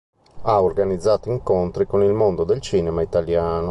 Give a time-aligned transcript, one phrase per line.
[0.45, 3.59] Ha organizzato incontri con il mondo del cinema italiano.